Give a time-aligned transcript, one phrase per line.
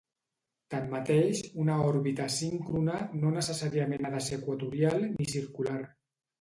[0.75, 5.81] Tanmateix, una òrbita síncrona no necessàriament ha de ser equatorial ni circular.